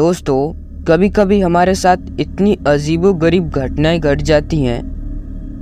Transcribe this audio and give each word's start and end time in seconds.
दोस्तों 0.00 0.52
कभी 0.84 1.08
कभी 1.08 1.40
हमारे 1.40 1.74
साथ 1.74 1.96
इतनी 2.20 2.58
अजीबो 2.66 3.14
गरीब 3.14 3.48
घटनाएँ 3.48 3.98
घट 4.00 4.20
जाती 4.20 4.60
हैं 4.62 4.82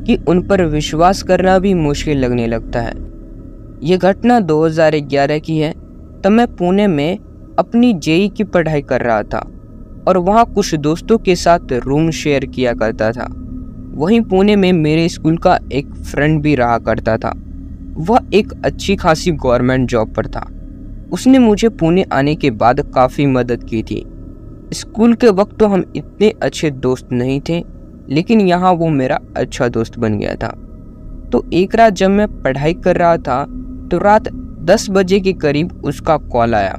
कि 0.07 0.17
उन 0.29 0.43
पर 0.43 0.65
विश्वास 0.65 1.23
करना 1.23 1.59
भी 1.59 1.75
मुश्किल 1.75 2.19
लगने 2.19 2.47
लगता 2.47 2.81
है। 2.81 2.93
ये 3.83 3.97
घटना 3.97 4.41
2011 4.41 5.39
की 5.39 5.59
है, 5.59 5.73
तब 6.25 6.27
मैं 6.27 6.47
पुणे 6.47 6.87
में 6.87 7.19
अपनी 7.59 7.93
जेई 7.93 8.29
की 8.29 8.45
पढ़ाई 8.45 8.83
कर 8.83 9.01
रहा 9.01 9.23
था 9.23 9.39
और 10.09 10.17
वहाँ 10.17 10.45
कुछ 10.47 10.75
दोस्तों 10.75 11.19
के 11.19 11.37
साथ 11.37 11.73
रूम 11.73 12.11
शेयर 12.11 12.45
किया 12.45 12.73
करता 12.73 13.13
था। 13.13 13.27
वहीं 13.95 14.21
पुणे 14.21 14.57
में 14.57 14.73
मेरे 14.73 15.09
स्कूल 15.09 15.37
का 15.37 15.59
एक 15.73 15.95
फ्रेंड 15.95 16.43
भी 16.43 16.55
रहा 16.55 16.79
करता 16.79 17.17
था। 17.17 17.33
वह 17.97 18.21
एक 18.35 18.53
अच्छी 18.65 18.97
खासी 18.97 19.31
गवर्नमेंट 19.31 19.89
जॉब 19.89 20.15
पर 20.15 20.27
था। 20.27 20.47
उसने 21.13 21.39
मुझे 21.39 21.69
पुणे 21.69 22.03
आने 22.03 22.35
के 22.35 22.51
बाद 22.51 22.81
काफ़ी 22.95 23.27
मदद 23.27 23.65
की 23.65 23.83
थी। 23.83 24.05
स्कूल 24.73 25.15
के 25.15 25.29
वक्त 25.31 25.57
तो 25.59 25.67
हम 25.67 25.85
इतने 25.97 26.33
अच्छे 26.43 26.71
दोस्त 26.71 27.13
नहीं 27.13 27.41
थे, 27.49 27.63
लेकिन 28.09 28.41
यहाँ 28.41 28.73
वो 28.73 28.89
मेरा 28.91 29.19
अच्छा 29.37 29.69
दोस्त 29.69 29.99
बन 29.99 30.19
गया 30.19 30.35
था। 30.35 30.49
तो 31.33 31.45
एक 31.53 31.75
रात 31.75 31.93
जब 31.93 32.11
मैं 32.11 32.27
पढ़ाई 32.43 32.75
कर 32.75 32.97
रहा 32.97 33.17
था 33.19 33.45
तो 33.91 33.99
रात 33.99 34.29
दस 34.65 34.87
बजे 34.91 35.21
के 35.21 35.33
करीब 35.35 35.83
उसका 35.85 36.17
कॉल 36.17 36.55
आया 36.55 36.73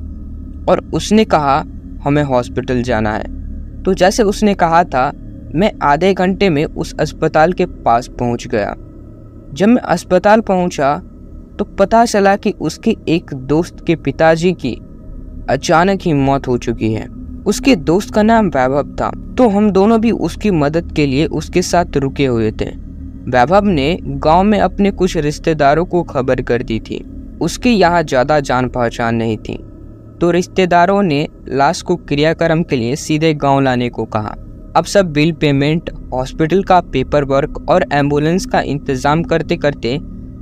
और 0.70 0.84
उसने 0.94 1.26
कहा, 1.26 1.58
हमें 2.04 2.24
हॉस्पिटल 2.24 2.82
जाना 2.84 3.14
है। 3.14 3.84
तो 3.84 3.94
जैसे 3.94 4.24
उसने 4.24 4.54
कहा 4.56 4.84
था, 4.86 5.12
मैं 5.56 5.72
आधे 5.84 6.14
घंटे 6.14 6.50
में 6.50 6.64
उस 6.66 6.96
अस्पताल 7.00 7.54
के 7.54 7.66
पास 7.66 8.08
पहुँच 8.10 8.48
गया। 8.48 8.74
जब 9.52 9.68
मैं 9.68 9.82
अस्पताल 9.84 10.42
पहुँचा 10.42 10.96
तो 11.60 11.66
पता 11.76 12.04
चला 12.06 12.36
कि 12.36 12.52
उसके 12.62 12.96
एक 13.08 13.34
दोस्त 13.46 13.84
के 13.88 13.96
पिताजी 13.98 14.52
की 14.56 14.74
अचानक 15.50 16.02
ही 16.02 16.14
मौत 16.16 16.48
हो 16.48 16.58
चुकी 16.58 16.92
है। 16.94 17.08
उसके 17.50 17.76
दोस्त 17.78 18.14
का 18.14 18.24
नाम 18.24 18.48
वैभव 18.48 18.96
था 18.96 19.10
तो 19.38 19.48
हम 19.50 19.70
दोनों 19.72 20.00
भी 20.02 20.12
उसकी 20.24 20.52
मदद 20.54 20.92
के 20.96 21.06
लिए 21.06 21.26
उसके 21.28 21.62
साथ 21.62 21.98
रुके 21.98 22.26
हुए 22.26 22.52
थे। 22.52 22.66
वैभव 23.28 23.66
ने 23.66 23.98
गाँव 24.04 24.44
में 24.44 24.60
अपने 24.60 24.92
कुछ 24.92 25.16
रिश्तेदारों 25.20 25.86
को 25.86 26.04
खबर 26.04 26.42
कर 26.42 26.64
दी 26.64 26.80
थी। 26.82 27.00
उसके 27.42 27.70
यहाँ 27.70 28.04
ज़्यादा 28.04 28.40
जान 28.42 28.70
पहचान 28.70 29.16
नहीं 29.16 29.38
थी। 29.40 29.58
तो 30.22 30.32
रिश्तेदारों 30.32 31.02
ने 31.04 31.28
लाश 31.50 31.82
को 31.82 31.96
क्रियाक्रम 31.98 32.64
के 32.64 32.76
लिए 32.76 32.96
सीधे 32.98 33.34
गाँव 33.36 33.60
लाने 33.62 33.90
को 33.90 34.06
कहा। 34.08 34.36
अब 34.76 34.86
सब 34.86 35.12
बिल 35.14 35.32
पेमेंट, 35.34 35.90
हॉस्पिटल 36.14 36.64
का 36.64 36.80
पेपर 36.84 37.24
वर्क 37.26 37.66
और 37.70 37.86
एंबुलेंस 37.94 38.46
का 38.46 38.62
इंतज़ाम 38.64 39.24
करते 39.26 39.58
करते 39.58 39.98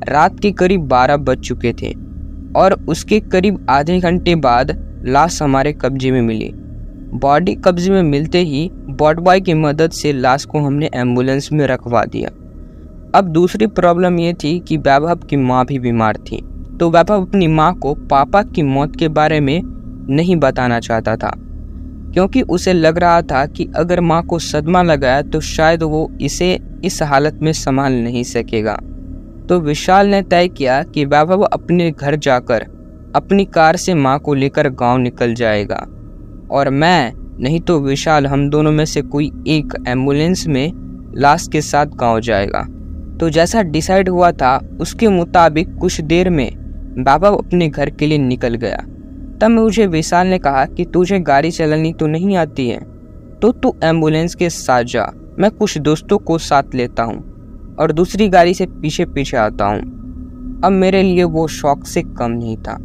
रात 0.08 0.40
के 0.40 0.52
करीब 0.54 0.88
बारह 0.88 1.18
बज 1.18 1.40
चुके 1.40 1.74
थे 1.74 1.94
और 2.56 2.80
उसके 2.90 3.20
करीब 3.22 3.66
आधे 3.70 4.00
घंटे 4.02 4.36
बाद 4.44 4.78
लाश 5.06 5.42
हमारे 5.42 5.74
कब्जे 5.76 6.12
में 6.12 6.22
मिली। 6.22 6.54
बॉडी 7.10 7.54
कब्जे 7.56 7.92
में 7.92 8.02
मिलते 8.04 8.40
ही 8.40 8.70
बॉड 8.74 9.20
बॉय 9.20 9.40
की 9.40 9.54
मदद 9.54 9.92
से 9.92 10.12
लाश 10.14 10.46
को 10.46 10.60
हमने 10.60 10.90
एंबुलेंस 10.96 11.50
में 11.52 11.66
रखवा 11.68 12.04
दिया। 12.06 12.30
अब 13.16 13.28
दूसरी 13.28 13.68
प्रॉब्लम 13.68 14.20
ये 14.20 14.34
थी 14.34 14.60
कि 14.60 14.78
वैभव 14.78 15.20
की 15.30 15.38
माँ 15.38 15.66
भी 15.66 15.80
बीमार 15.80 16.18
थी 16.22 16.42
तो 16.80 16.90
वैभव 16.90 17.22
अपनी 17.22 17.48
माँ 17.48 17.74
को 17.76 17.94
पापा 18.10 18.42
की 18.46 18.64
मौत 18.64 18.96
के 18.96 19.08
बारे 19.10 19.40
में 19.40 19.60
नहीं 20.10 20.36
बताना 20.36 20.80
चाहता 20.80 21.16
था, 21.16 21.32
क्योंकि 22.14 22.42
उसे 22.42 22.74
लग 22.74 22.98
रहा 22.98 23.22
था 23.22 23.46
कि 23.46 23.72
अगर 23.76 24.02
माँ 24.02 24.22
को 24.24 24.40
सदमा 24.42 24.84
लगाया 24.84 25.22
तो 25.24 25.42
शायद 25.42 25.84
वो 25.84 26.10
इसे 26.22 26.58
इस 26.86 27.02
हालत 27.04 27.40
में 27.42 27.52
संभाल 27.54 27.94
नहीं 27.94 28.24
सकेगा। 28.26 28.78
तो 29.50 29.60
विशाल 29.60 30.08
ने 30.08 30.22
तय 30.22 30.48
किया 30.48 30.82
कि 30.86 31.06
वैभव 31.06 31.42
अपने 31.44 31.92
घर 31.92 32.16
जाकर 32.18 32.68
अपनी 33.16 33.46
कार 33.48 33.76
से 33.76 33.94
माँ 33.96 34.20
को 34.20 34.34
लेकर 34.34 34.70
गाँव 34.72 34.98
निकल 34.98 35.34
जाएगा। 35.34 35.86
और 36.52 36.70
मैं, 36.70 37.12
नहीं 37.40 37.60
तो 37.60 37.80
विशाल 37.80 38.28
हम 38.28 38.50
दोनों 38.50 38.72
में 38.72 38.86
से 38.86 39.02
कोई 39.04 39.32
एक 39.48 39.74
एंबुलेंस 39.88 40.46
में 40.48 40.72
लाश 41.18 41.48
के 41.52 41.62
साथ 41.62 41.86
गाँव 41.96 42.20
जाएगा। 42.20 42.62
तो 43.20 43.30
जैसा 43.30 43.62
डिसाइड 43.64 44.10
हुआ 44.10 44.32
था, 44.32 44.58
उसके 44.82 45.08
मुताबिक 45.10 45.76
कुछ 45.76 46.00
देर 46.04 46.30
में 46.30 46.50
बाबा 47.00 47.30
अपने 47.30 47.68
घर 47.70 47.90
के 47.90 48.08
लिए 48.08 48.18
निकल 48.18 48.56
गया। 48.56 48.78
तब 49.42 49.50
मुझे 49.52 49.86
विशाल 49.88 50.28
ने 50.28 50.38
कहा 50.40 50.66
कि 50.68 50.86
तुझे 50.86 51.20
गाड़ी 51.22 51.52
चलानी 51.52 51.94
तो 51.94 52.08
नहीं 52.08 52.36
आती 52.38 52.68
है 52.70 52.80
तो 53.40 53.52
तू 53.54 53.76
एंबुलेंस 53.84 54.36
के 54.36 54.50
साथ 54.50 54.84
जा। 54.84 55.12
मैं 55.40 55.50
कुछ 55.52 55.78
दोस्तों 55.78 56.18
को 56.18 56.38
साथ 56.38 56.76
लेता 56.76 57.04
हूँ 57.04 57.76
और 57.80 57.92
दूसरी 57.92 58.28
गाड़ी 58.30 58.54
से 58.54 58.66
पीछे 58.66 59.06
पीछे 59.08 59.38
आता 59.38 59.66
हूँ। 59.66 59.82
अब 60.60 60.72
मेरे 60.72 61.02
लिए 61.04 61.24
वो 61.26 61.48
शौक 61.50 61.86
से 61.86 62.02
कम 62.02 62.32
नहीं 62.32 62.56
था, 62.58 62.78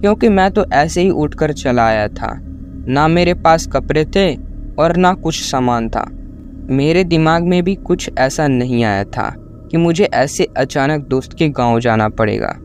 क्योंकि 0.00 0.28
मैं 0.28 0.50
तो 0.50 0.64
ऐसे 0.74 1.02
ही 1.02 1.10
उठकर 1.10 1.52
चला 1.54 1.86
आया 1.86 2.08
था। 2.10 2.28
ना 2.88 3.08
मेरे 3.08 3.34
पास 3.34 3.66
कपड़े 3.66 4.04
थे 4.04 4.34
और 4.78 4.96
ना 4.96 5.12
कुछ 5.14 5.42
सामान 5.42 5.88
था। 5.88 6.06
मेरे 6.70 7.04
दिमाग 7.04 7.42
में 7.42 7.62
भी 7.62 7.74
कुछ 7.74 8.10
ऐसा 8.18 8.48
नहीं 8.48 8.84
आया 8.84 9.04
था 9.04 9.34
कि 9.70 9.76
मुझे 9.76 10.04
ऐसे 10.04 10.48
अचानक 10.56 11.06
दोस्त 11.08 11.32
के 11.32 11.48
गाँव 11.48 11.80
जाना 11.80 12.08
पड़ेगा। 12.08 12.56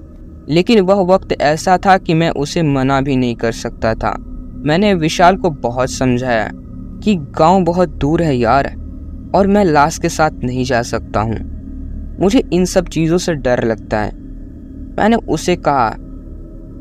लेकिन 0.50 0.80
वह 0.80 1.02
वक्त 1.16 1.42
ऐसा 1.42 1.78
था 1.78 1.98
कि 1.98 2.14
मैं 2.14 2.30
उसे 2.30 2.62
मना 2.62 3.02
भी 3.02 3.16
नहीं 3.16 3.36
कर 3.36 3.52
सकता 3.52 3.94
था। 3.96 4.16
मैंने 4.66 4.94
विशाल 4.94 5.36
को 5.36 5.50
बहुत 5.50 5.92
समझाया 5.92 6.50
कि 7.04 7.16
गाँव 7.16 7.64
बहुत 7.64 7.90
दूर 7.90 8.22
है 8.22 8.38
यार 8.38 8.68
और 9.36 9.48
मैं 9.48 9.66
लाश 9.66 9.98
के 9.98 10.10
साथ 10.10 10.32
नहीं 10.44 10.64
जा 10.64 10.82
सकता 10.82 11.20
हूँ। 11.20 11.40
मुझे 12.20 12.44
इन 12.54 12.66
सब 12.66 12.88
चीज़ों 12.88 13.18
से 13.18 13.34
डर 13.34 13.64
लगता 13.64 14.00
है। 14.00 14.12
मैंने 14.98 15.16
उसे 15.16 15.56
कहा 15.56 15.96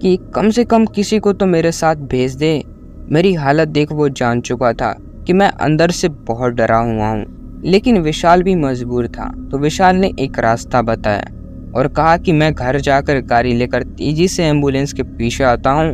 कि 0.02 0.18
कम 0.34 0.50
से 0.50 0.64
कम 0.64 0.86
किसी 0.86 1.18
को 1.18 1.32
तो 1.32 1.46
मेरे 1.46 1.72
साथ 1.72 1.96
भेज 1.96 2.34
दे 2.34 2.62
मेरी 3.10 3.32
हालत 3.34 3.68
देख 3.68 3.92
वो 3.92 4.08
जान 4.08 4.40
चुका 4.40 4.72
था 4.72 4.92
कि 5.26 5.32
मैं 5.32 5.48
अंदर 5.60 5.90
से 5.90 6.08
बहुत 6.08 6.52
डरा 6.52 6.76
हुआ 6.78 7.06
हूँ। 7.06 7.62
लेकिन 7.64 7.98
विशाल 7.98 8.42
भी 8.42 8.54
मजबूर 8.54 9.06
था 9.08 9.28
तो 9.50 9.58
विशाल 9.58 9.96
ने 9.96 10.10
एक 10.18 10.38
रास्ता 10.38 10.82
बताया 10.82 11.72
और 11.74 11.88
कहा 11.88 12.16
कि 12.16 12.32
मैं 12.32 12.52
घर 12.54 12.78
जाकर 12.80 13.20
गाड़ी 13.22 13.52
लेकर 13.52 13.82
तेज़ी 13.82 14.28
से 14.28 14.44
एंबुलेंस 14.44 14.92
के 14.92 15.02
पीछे 15.02 15.44
आता 15.44 15.70
हूँ। 15.70 15.92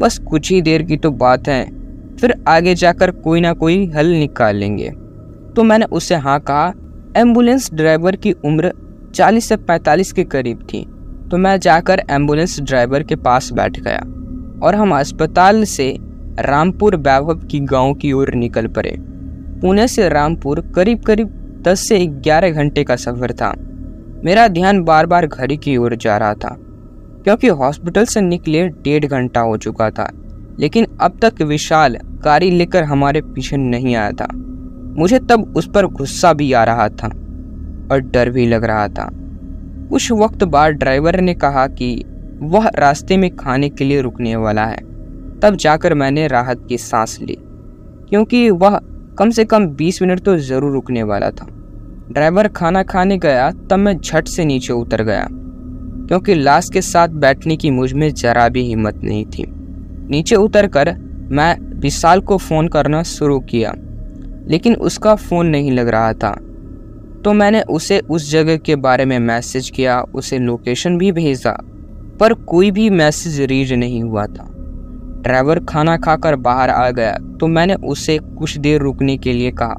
बस 0.00 0.18
कुछ 0.20 0.50
ही 0.50 0.60
देर 0.62 0.82
की 0.82 0.96
तो 0.96 1.10
बात 1.12 1.48
है, 1.48 1.64
फिर 2.16 2.34
आगे 2.48 2.74
जाकर 2.74 3.10
कोई 3.12 3.40
ना 3.40 3.52
कोई 3.54 3.86
हल 3.90 4.06
निकाल 4.08 4.56
लेंगे 4.56 4.90
तो 5.56 5.62
मैंने 5.62 5.84
उससे 5.86 6.14
हाँ 6.16 6.38
कहा, 6.40 6.72
एंबुलेंस 7.16 7.70
ड्राइवर 7.74 8.16
की 8.16 8.32
उम्र 8.44 8.72
40 9.14 9.48
से 9.48 9.56
45 9.58 10.12
के 10.12 10.24
करीब 10.26 10.58
थी। 10.64 10.84
तो 11.30 11.36
मैं 11.36 11.58
जाकर 11.60 12.02
एंबुलेंस 12.10 12.58
ड्राइवर 12.60 13.02
के 13.02 13.16
पास 13.18 13.52
बैठ 13.52 13.80
गया 13.80 14.00
और 14.62 14.74
हम 14.74 14.94
अस्पताल 14.94 15.64
से 15.66 15.88
रामपुर 16.40 16.96
वैभव 16.96 17.34
की 17.40 17.60
गाँव 17.60 17.92
की 17.94 18.12
ओर 18.12 18.32
निकल 18.34 18.66
पड़े। 18.68 18.96
पुणे 19.60 19.86
से 19.88 20.08
रामपुर 20.08 20.60
करीब 20.74 21.02
करीब 21.02 21.28
10 21.62 21.88
से 21.88 21.98
11 22.06 22.50
घंटे 22.50 22.84
का 22.84 22.96
सफ़र 22.96 23.32
था। 23.32 23.52
मेरा 24.24 24.46
ध्यान 24.48 24.82
बार 24.82 25.06
बार 25.06 25.26
घड़ी 25.26 25.56
की 25.56 25.76
ओर 25.76 25.94
जा 25.94 26.16
रहा 26.16 26.34
था, 26.34 26.56
क्योंकि 27.24 27.48
हॉस्पिटल 27.48 28.04
से 28.04 28.20
निकले 28.20 28.66
डेढ़ 28.68 29.04
घंटा 29.04 29.40
हो 29.40 29.56
चुका 29.56 29.90
था, 29.90 30.08
लेकिन 30.60 30.86
अब 31.00 31.18
तक 31.22 31.42
विशाल 31.42 31.96
गाड़ी 32.24 32.50
लेकर 32.50 32.84
हमारे 32.84 33.20
पीछे 33.20 33.56
नहीं 33.56 33.94
आया 33.96 34.10
था। 34.10 34.28
मुझे 34.98 35.18
तब 35.20 35.54
उस 35.56 35.68
पर 35.74 35.86
गुस्सा 35.86 36.32
भी 36.32 36.52
आ 36.52 36.64
रहा 36.64 36.88
था 36.88 37.08
और 37.90 38.00
डर 38.04 38.30
भी 38.30 38.46
लग 38.46 38.64
रहा 38.64 38.88
था। 38.88 39.08
कुछ 39.90 40.10
वक्त 40.12 40.44
बाद 40.44 40.72
ड्राइवर 40.72 41.20
ने 41.20 41.34
कहा 41.34 41.66
कि 41.66 41.94
वह 42.42 42.68
रास्ते 42.68 43.16
में 43.16 43.34
खाने 43.36 43.68
के 43.68 43.84
लिए 43.84 44.00
रुकने 44.00 44.36
वाला 44.36 44.64
है। 44.64 44.78
तब 45.42 45.56
जाकर 45.56 45.94
मैंने 45.94 46.26
राहत 46.28 46.66
की 46.68 46.78
सांस 46.78 47.18
ली, 47.20 47.36
क्योंकि 48.08 48.48
वह 48.52 48.78
कम 49.18 49.30
से 49.30 49.44
कम 49.44 49.66
20 49.68 50.00
मिनट 50.02 50.20
तो 50.20 50.36
ज़रूर 50.38 50.72
रुकने 50.72 51.02
वाला 51.02 51.30
था। 51.30 51.46
ड्राइवर 52.08 52.48
खाना 52.48 52.82
खाने 52.84 53.16
गया, 53.18 53.50
तब 53.50 53.78
मैं 53.78 53.96
झट 53.96 54.28
से 54.28 54.44
नीचे 54.44 54.72
उतर 54.72 55.02
गया, 55.02 55.26
क्योंकि 56.08 56.34
लाश 56.34 56.68
के 56.72 56.80
साथ 56.82 57.08
बैठने 57.16 57.56
की 57.56 57.70
मुझमें 57.72 58.08
जरा 58.12 58.48
भी 58.48 58.62
हिम्मत 58.62 59.00
नहीं 59.04 59.24
थी। 59.28 59.44
नीचे 60.10 60.36
उतर 60.36 60.66
कर 60.68 60.94
मैं 61.30 61.54
विशाल 61.80 62.20
को 62.20 62.36
फ़ोन 62.38 62.68
करना 62.68 63.02
शुरू 63.04 63.38
किया, 63.42 63.72
लेकिन 64.48 64.74
उसका 64.76 65.14
फ़ोन 65.14 65.46
नहीं 65.46 65.70
लग 65.72 65.88
रहा 65.88 66.12
था। 66.14 66.30
तो 67.24 67.32
मैंने 67.32 67.62
उसे 67.70 67.98
उस 68.00 68.30
जगह 68.30 68.56
के 68.56 68.76
बारे 68.78 69.04
में 69.04 69.18
मैसेज 69.20 69.70
किया, 69.70 70.00
उसे 70.14 70.38
लोकेशन 70.38 70.98
भी 70.98 71.10
भेजा, 71.12 71.56
पर 72.20 72.34
कोई 72.44 72.70
भी 72.70 72.88
मैसेज 72.92 73.40
रीड 73.42 73.72
नहीं 73.72 74.02
हुआ 74.02 74.26
था। 74.26 74.48
ड्राइवर 75.26 75.58
खाना 75.60 75.96
खाकर 75.96 76.36
बाहर 76.36 76.70
आ 76.70 76.90
गया 76.90 77.12
तो 77.40 77.46
मैंने 77.46 77.74
उसे 77.74 78.18
कुछ 78.18 78.56
देर 78.58 78.80
रुकने 78.80 79.16
के 79.16 79.32
लिए 79.32 79.50
कहा। 79.50 79.74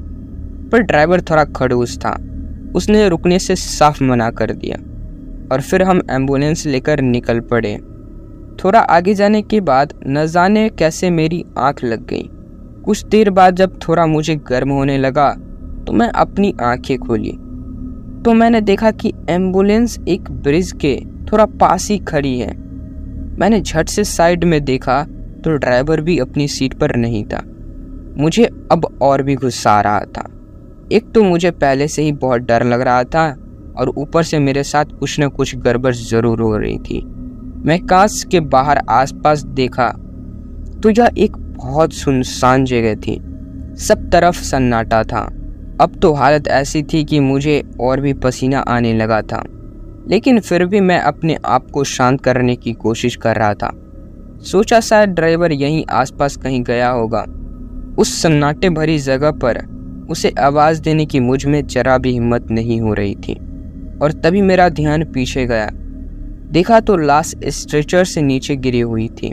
पर 0.71 0.81
ड्राइवर 0.81 1.21
थोड़ा 1.21 1.43
खड़ूस 1.45 1.97
था। 1.97 2.11
उसने 2.75 3.07
रुकने 3.09 3.39
से 3.39 3.55
साफ़ 3.55 4.03
मना 4.03 4.29
कर 4.31 4.51
दिया 4.53 4.77
और 5.51 5.61
फिर 5.61 5.83
हम 5.83 6.01
एंबुलेंस 6.11 6.65
लेकर 6.65 7.01
निकल 7.01 7.39
पड़े। 7.39 7.75
थोड़ा 8.63 8.79
आगे 8.79 9.13
जाने 9.13 9.41
के 9.41 9.59
बाद 9.61 9.93
न 10.07 10.25
जाने 10.25 10.69
कैसे 10.69 11.09
मेरी 11.09 11.43
आँख 11.57 11.83
लग 11.83 12.05
गई। 12.05 12.29
कुछ 12.85 13.05
देर 13.05 13.29
बाद 13.29 13.55
जब 13.55 13.79
थोड़ा 13.87 14.05
मुझे 14.05 14.35
गर्म 14.47 14.69
होने 14.69 14.97
लगा 14.97 15.29
तो 15.87 15.93
मैं 15.93 16.09
अपनी 16.09 16.53
आँखें 16.61 16.97
खोली। 16.97 17.31
तो 18.25 18.33
मैंने 18.33 18.61
देखा 18.61 18.91
कि 18.91 19.13
एंबुलेंस 19.29 19.99
एक 20.07 20.31
ब्रिज 20.31 20.71
के 20.71 20.97
थोड़ा 21.31 21.45
पास 21.45 21.87
ही 21.89 21.97
खड़ी 21.99 22.39
है। 22.39 22.55
मैंने 23.39 23.61
झट 23.61 23.89
से 23.89 24.03
साइड 24.03 24.43
में 24.43 24.63
देखा 24.65 25.05
तो 25.47 25.55
ड्राइवर 25.55 26.01
भी 26.01 26.17
अपनी 26.19 26.47
सीट 26.47 26.73
पर 26.73 26.95
नहीं 26.95 27.23
था। 27.23 27.41
मुझे 28.17 28.45
अब 28.71 28.85
और 29.01 29.21
भी 29.23 29.35
गुस्सा 29.35 29.71
आ 29.71 29.81
रहा 29.81 29.99
था। 30.07 30.27
एक 30.91 31.11
तो 31.11 31.23
मुझे 31.23 31.51
पहले 31.51 31.87
से 31.87 32.01
ही 32.01 32.11
बहुत 32.11 32.41
डर 32.41 32.63
लग 32.63 32.81
रहा 32.81 33.03
था 33.03 33.27
और 33.77 33.89
ऊपर 33.89 34.23
से 34.23 34.39
मेरे 34.39 34.63
साथ 34.63 34.85
कुछ 34.99 35.19
न 35.19 35.27
कुछ 35.29 35.55
गड़बड़ 35.55 35.93
ज़रूर 35.93 36.41
हो 36.41 36.57
रही 36.57 36.77
थी। 36.79 37.01
मैं 37.65 37.79
कांच 37.85 38.25
के 38.31 38.39
बाहर 38.39 38.81
आसपास 38.89 39.43
देखा 39.55 39.87
तो 40.83 40.89
यह 40.89 41.09
एक 41.17 41.37
बहुत 41.37 41.93
सुनसान 41.93 42.65
जगह 42.65 42.95
थी। 42.97 43.15
सब 43.77 44.09
तरफ़ 44.09 44.41
सन्नाटा 44.43 45.03
था। 45.03 45.25
अब 45.81 45.99
तो 46.01 46.13
हालत 46.13 46.47
ऐसी 46.47 46.83
थी 46.83 47.03
कि 47.03 47.19
मुझे 47.19 47.61
और 47.81 48.01
भी 48.01 48.13
पसीना 48.13 48.59
आने 48.59 48.93
लगा 48.93 49.21
था। 49.21 49.43
लेकिन 50.09 50.39
फिर 50.39 50.65
भी 50.65 50.79
मैं 50.81 50.99
अपने 50.99 51.37
आप 51.45 51.71
को 51.71 51.83
शांत 51.83 52.21
करने 52.21 52.55
की 52.55 52.73
कोशिश 52.73 53.15
कर 53.15 53.35
रहा 53.35 53.53
था। 53.53 53.71
सोचा 54.41 54.79
शायद 54.79 55.09
ड्राइवर 55.09 55.51
यहीं 55.51 55.85
आसपास 55.89 56.35
कहीं 56.35 56.63
गया 56.63 56.89
होगा। 56.89 57.25
उस 57.99 58.21
सन्नाटे 58.21 58.69
भरी 58.69 58.97
जगह 58.99 59.31
पर 59.31 59.57
उसे 60.09 60.29
आवाज़ 60.29 60.81
देने 60.81 61.05
की 61.05 61.19
मुझमें 61.19 61.67
जरा 61.67 61.97
भी 61.97 62.11
हिम्मत 62.11 62.51
नहीं 62.51 62.81
हो 62.81 62.93
रही 62.93 63.15
थी, 63.15 63.33
और 64.01 64.11
तभी 64.11 64.41
मेरा 64.41 64.69
ध्यान 64.69 65.03
पीछे 65.03 65.45
गया। 65.45 65.69
देखा 66.51 66.79
तो 66.79 66.97
लाश 66.97 67.35
स्ट्रेचर 67.45 68.03
से 68.03 68.21
नीचे 68.21 68.55
गिरी 68.55 68.79
हुई 68.79 69.07
थी। 69.07 69.29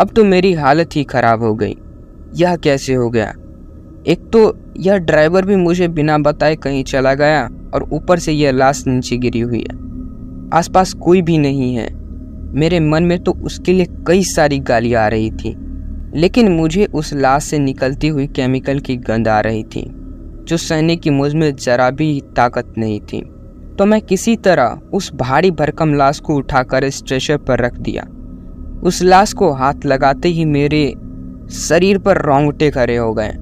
अब 0.00 0.10
तो 0.16 0.24
मेरी 0.24 0.52
हालत 0.52 0.90
ही 0.96 1.04
खराब 1.04 1.42
हो 1.42 1.54
गई। 1.54 1.76
यह 2.34 2.56
कैसे 2.56 2.94
हो 2.94 3.10
गया? 3.10 3.34
एक 4.06 4.30
तो 4.32 4.58
यह 4.76 4.96
ड्राइवर 4.96 5.44
भी 5.44 5.56
मुझे 5.56 5.88
बिना 5.88 6.18
बताए 6.18 6.56
कहीं 6.56 6.84
चला 6.84 7.14
गया, 7.14 7.48
और 7.74 7.88
ऊपर 7.92 8.18
से 8.18 8.32
यह 8.32 8.50
लाश 8.50 8.86
नीचे 8.86 9.16
गिरी 9.16 9.40
हुई 9.40 9.60
है। 9.60 9.82
आसपास 10.54 10.92
कोई 10.92 11.22
भी 11.22 11.38
नहीं 11.38 11.74
है। 11.74 12.03
मेरे 12.54 12.80
मन 12.80 13.02
में 13.02 13.18
तो 13.18 13.32
उसके 13.44 13.72
लिए 13.72 13.86
कई 14.06 14.22
सारी 14.24 14.58
गालियाँ 14.60 15.04
आ 15.04 15.08
रही 15.08 15.30
थी, 15.32 15.54
लेकिन 16.14 16.50
मुझे 16.52 16.84
उस 16.86 17.12
लाश 17.14 17.44
से 17.44 17.58
निकलती 17.58 18.08
हुई 18.08 18.26
केमिकल 18.26 18.78
की 18.78 18.96
गंध 18.98 19.28
आ 19.28 19.38
रही 19.40 19.62
थी, 19.66 19.84
जो 20.44 20.56
सहने 20.56 20.96
की 20.96 21.10
मुझमें 21.10 21.54
जरा 21.54 21.90
भी 21.90 22.20
ताकत 22.36 22.74
नहीं 22.78 23.00
थी। 23.02 23.20
तो 23.78 23.86
मैं 23.86 24.00
किसी 24.00 24.36
तरह 24.36 24.80
उस 24.92 25.12
भारी 25.14 25.50
भरकम 25.50 25.94
लाश 25.94 26.20
को 26.20 26.36
उठाकर 26.36 26.88
स्ट्रेचर 26.90 27.36
पर 27.38 27.60
रख 27.60 27.78
दिया। 27.78 28.02
उस 28.82 29.02
लाश 29.02 29.32
को 29.32 29.52
हाथ 29.52 29.86
लगाते 29.86 30.28
ही 30.28 30.44
मेरे 30.44 30.86
शरीर 31.58 31.98
पर 31.98 32.20
रोंगटे 32.22 32.70
खड़े 32.70 32.96
हो 32.96 33.12
गए। 33.14 33.32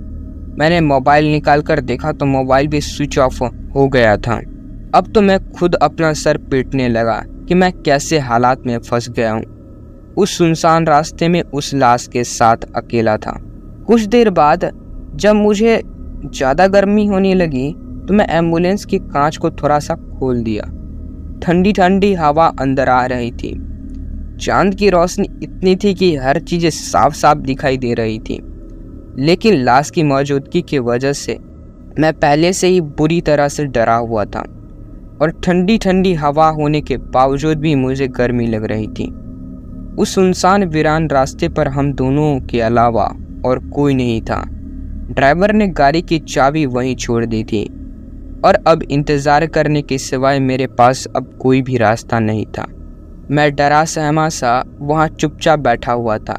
मैंने 0.59 0.81
मोबाइल 0.81 1.25
निकाल 1.25 1.63
कर 1.63 1.81
देखा 1.81 2.13
तो 2.13 2.27
मोबाइल 2.27 2.67
भी 2.69 2.81
स्विच 2.81 3.19
ऑफ़ 3.19 3.43
हो 3.75 3.87
गया 3.89 4.17
था। 4.19 4.41
अब 4.95 5.13
तो 5.15 5.21
मैं 5.21 5.39
खुद 5.51 5.75
अपना 5.75 6.13
सर 6.15 6.39
पीटने 6.51 6.89
लगा। 6.89 7.23
कि 7.49 7.55
मैं 7.55 7.73
कैसे 7.83 8.19
हालात 8.19 8.67
में 8.67 8.79
फंस 8.79 9.09
गया 9.09 9.33
हूँ। 9.33 10.15
उस 10.17 10.37
सुनसान 10.39 10.87
रास्ते 10.87 11.29
में 11.29 11.43
उस 11.43 11.73
लाश 11.75 12.07
के 12.07 12.25
साथ 12.25 12.57
अकेला 12.77 13.17
था। 13.17 13.39
कुछ 13.87 14.03
देर 14.03 14.31
बाद 14.31 14.71
जब 15.15 15.35
मुझे 15.35 15.81
ज़्यादा 16.27 16.67
गर्मी 16.67 17.07
होने 17.07 17.35
लगी 17.35 17.73
तो 18.09 18.15
मैं 18.15 18.27
एंबुलेंस 18.29 18.85
की 18.85 18.99
कांच 18.99 19.37
को 19.37 19.51
थोड़ा 19.51 19.79
सा 19.79 19.95
खोल 19.95 20.43
दिया। 20.43 20.65
ठंडी 21.43 21.73
ठंडी 21.73 22.13
हवा 22.15 22.47
अंदर 22.61 22.89
आ 22.89 23.05
रही 23.07 23.31
थी। 23.33 23.53
चाँद 24.41 24.75
की 24.75 24.89
रोशनी 24.91 25.29
इतनी 25.43 25.75
थी 25.77 25.95
कि 25.95 26.15
हर 26.17 26.41
चीज़ 26.41 26.67
साफ़ 26.69 27.15
साफ़ 27.15 27.39
दिखाई 27.39 27.77
दे 27.77 27.93
रही 27.95 28.19
थी। 28.19 28.39
लेकिन 29.19 29.63
लाश 29.65 29.91
की 29.91 30.03
मौजूदगी 30.03 30.63
की 30.63 30.79
वजह 30.79 31.13
से 31.13 31.39
मैं 31.99 32.13
पहले 32.13 32.53
से 32.53 32.69
ही 32.69 32.81
बुरी 32.81 33.21
तरह 33.21 33.49
से 33.49 33.65
डरा 33.65 33.95
हुआ 33.95 34.25
था। 34.25 34.45
और 35.23 35.31
ठंडी 35.45 35.77
ठंडी 35.79 36.13
हवा 36.15 36.49
होने 36.51 36.81
के 36.81 36.97
बावजूद 36.97 37.59
भी 37.59 37.75
मुझे 37.75 38.09
गर्मी 38.09 38.47
लग 38.47 38.65
रही 38.65 38.87
थी। 38.89 39.05
उस 39.99 40.15
सुनसान 40.15 40.65
वीरान 40.65 41.09
रास्ते 41.09 41.49
पर 41.49 41.69
हम 41.69 41.93
दोनों 41.93 42.41
के 42.41 42.61
अलावा 42.61 43.05
और 43.47 43.59
कोई 43.69 43.95
नहीं 43.95 44.21
था। 44.21 44.43
ड्राइवर 45.11 45.53
ने 45.53 45.67
गाड़ी 45.69 46.03
की 46.03 46.19
चाबी 46.19 46.65
वहीं 46.67 46.95
छोड़ 46.97 47.25
दी 47.27 47.43
थी 47.45 47.65
और 48.45 48.55
अब 48.67 48.83
इंतज़ार 48.83 49.47
करने 49.47 49.83
के 49.83 49.99
सिवाय 49.99 50.39
मेरे 50.41 50.67
पास 50.79 51.07
अब 51.17 51.33
कोई 51.43 51.63
भी 51.63 51.77
रास्ता 51.77 52.19
नहीं 52.21 52.47
था। 52.59 52.67
मैं 53.31 53.55
डरा 53.55 53.85
सहमा 53.87 54.29
सा 54.29 54.63
वहाँ 54.81 55.09
चुपचाप 55.11 55.59
बैठा 55.59 55.93
हुआ 55.93 56.17
था, 56.19 56.39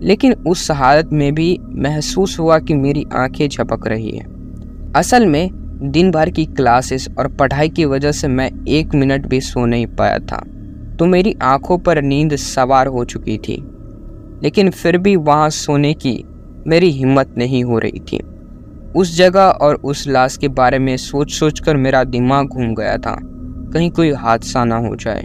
लेकिन 0.00 0.32
उस 0.46 0.70
हालत 0.70 1.12
में 1.12 1.32
भी 1.34 1.58
महसूस 1.76 2.38
हुआ 2.38 2.58
कि 2.58 2.74
मेरी 2.74 3.06
आँखें 3.14 3.48
झपक 3.48 3.86
रही 3.86 4.10
है। 4.10 4.26
असल 4.96 5.26
में 5.26 5.50
दिन 5.80 6.10
भर 6.10 6.30
की 6.30 6.44
क्लासेस 6.46 7.08
और 7.18 7.28
पढ़ाई 7.28 7.68
की 7.68 7.84
वजह 7.84 8.12
से 8.12 8.28
मैं 8.28 8.50
एक 8.68 8.94
मिनट 8.94 9.26
भी 9.26 9.40
सो 9.40 9.64
नहीं 9.66 9.86
पाया 9.88 10.18
था। 10.18 10.42
तो 10.98 11.06
मेरी 11.06 11.34
आँखों 11.42 11.78
पर 11.78 12.00
नींद 12.02 12.34
सवार 12.36 12.86
हो 12.86 13.04
चुकी 13.04 13.36
थी, 13.38 13.56
लेकिन 14.42 14.70
फिर 14.70 14.98
भी 14.98 15.14
वहाँ 15.16 15.50
सोने 15.50 15.92
की 15.94 16.22
मेरी 16.66 16.90
हिम्मत 16.90 17.34
नहीं 17.38 17.62
हो 17.64 17.78
रही 17.78 18.00
थी। 18.02 18.18
उस 18.96 19.16
जगह 19.16 19.40
और 19.40 19.74
उस 19.74 20.06
लाश 20.08 20.36
के 20.36 20.48
बारे 20.48 20.78
में 20.78 20.96
सोच 20.96 21.32
सोच 21.32 21.60
कर 21.60 21.76
मेरा 21.76 22.02
दिमाग 22.04 22.46
घूम 22.46 22.74
गया 22.74 22.96
था, 22.96 23.16
कहीं 23.72 23.90
कोई 23.90 24.12
हादसा 24.12 24.64
ना 24.64 24.76
हो 24.76 24.94
जाए। 24.96 25.24